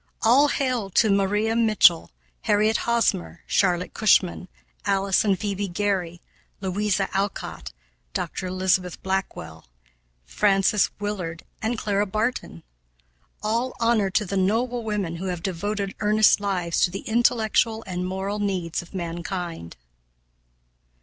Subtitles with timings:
[0.23, 2.09] All hail to Maria Mitchell,
[2.45, 4.47] Harriet Hosmer, Charlotte Cushman,
[4.83, 6.21] Alice and Phoebe Gary,
[6.59, 7.71] Louisa Alcott,
[8.15, 8.47] Dr.
[8.47, 9.67] Elizabeth Blackwell,
[10.25, 12.63] Frances Willard, and Clara Barton!
[13.43, 18.03] All honor to the noble women who have devoted earnest lives to the intellectual and
[18.07, 19.77] moral needs of mankind!